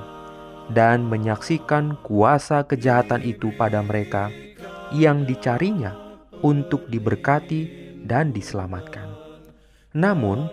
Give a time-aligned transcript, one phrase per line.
[0.76, 4.28] dan menyaksikan kuasa kejahatan itu pada mereka
[4.96, 5.96] yang dicarinya
[6.42, 7.68] untuk diberkati
[8.04, 9.08] dan diselamatkan.
[9.96, 10.48] Namun,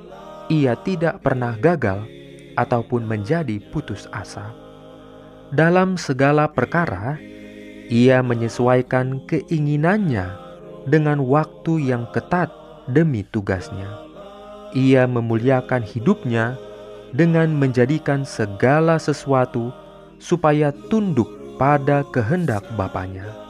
[0.50, 2.04] ia tidak pernah gagal
[2.59, 4.50] ataupun menjadi putus asa.
[5.54, 7.16] Dalam segala perkara,
[7.88, 10.28] ia menyesuaikan keinginannya
[10.84, 12.53] dengan waktu yang ketat
[12.91, 13.88] demi tugasnya.
[14.76, 16.60] Ia memuliakan hidupnya
[17.16, 19.72] dengan menjadikan segala sesuatu
[20.20, 23.47] supaya tunduk pada kehendak Bapaknya.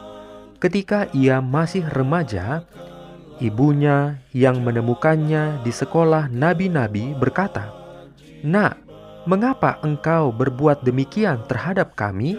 [0.59, 2.67] Ketika ia masih remaja,
[3.39, 7.71] ibunya yang menemukannya di sekolah nabi-nabi berkata,
[8.43, 8.75] "Nak,
[9.23, 12.35] "Mengapa engkau berbuat demikian terhadap kami?"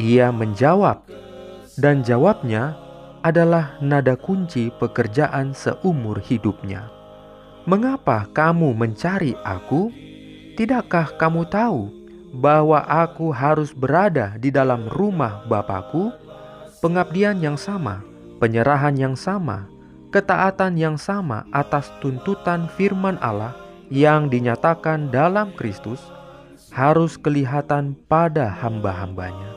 [0.00, 1.04] Ia menjawab,
[1.76, 2.72] dan jawabnya
[3.20, 6.88] adalah nada kunci pekerjaan seumur hidupnya.
[7.68, 9.92] "Mengapa kamu mencari aku?
[10.56, 11.92] Tidakkah kamu tahu
[12.32, 16.24] bahwa aku harus berada di dalam rumah Bapakku?
[16.86, 18.06] Pengabdian yang sama,
[18.38, 19.66] penyerahan yang sama,
[20.14, 26.02] ketaatan yang sama atas tuntutan firman Allah." yang dinyatakan dalam Kristus
[26.74, 29.54] harus kelihatan pada hamba-hambanya.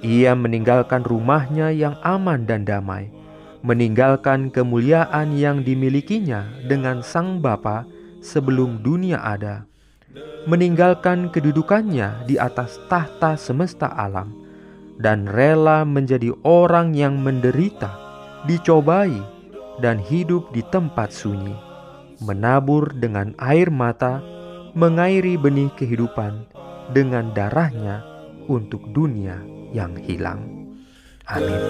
[0.00, 3.12] Ia meninggalkan rumahnya yang aman dan damai,
[3.60, 7.84] meninggalkan kemuliaan yang dimilikinya dengan Sang Bapa
[8.24, 9.68] sebelum dunia ada,
[10.48, 14.32] meninggalkan kedudukannya di atas tahta semesta alam,
[15.00, 17.88] dan rela menjadi orang yang menderita,
[18.44, 19.16] dicobai,
[19.80, 21.70] dan hidup di tempat sunyi
[22.20, 24.20] menabur dengan air mata,
[24.76, 26.44] mengairi benih kehidupan
[26.92, 28.04] dengan darahnya
[28.46, 29.40] untuk dunia
[29.72, 30.44] yang hilang.
[31.26, 31.60] Amin.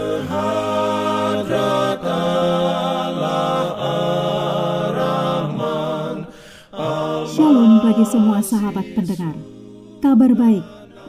[7.31, 9.37] Shalom bagi semua sahabat pendengar.
[10.01, 10.80] Kabar baik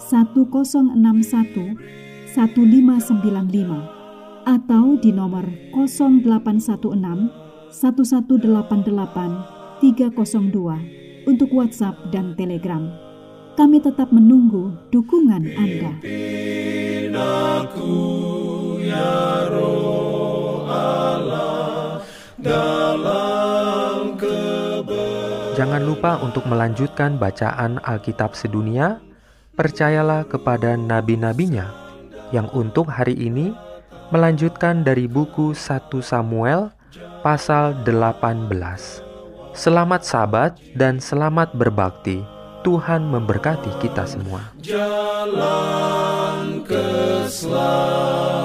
[0.00, 0.96] 1061
[2.32, 4.00] 1595
[4.48, 5.44] atau di nomor
[5.76, 7.28] 0816
[7.68, 12.88] 1188 302 untuk WhatsApp dan Telegram.
[13.54, 15.92] Kami tetap menunggu dukungan Anda.
[25.60, 29.09] Jangan lupa untuk melanjutkan bacaan Alkitab sedunia.
[29.60, 31.68] Percayalah kepada nabi-nabinya
[32.32, 33.52] yang untuk hari ini
[34.08, 36.72] melanjutkan dari buku 1 Samuel
[37.20, 38.48] pasal 18.
[39.52, 42.24] Selamat sabat dan selamat berbakti.
[42.64, 44.48] Tuhan memberkati kita semua.
[44.64, 45.44] Jalan
[46.64, 48.40] keselamatan